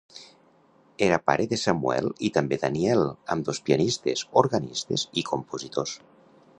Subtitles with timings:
[1.07, 3.05] Era pare de Samuel i també Daniel,
[3.35, 5.97] ambdós pianistes, organistes i compositors.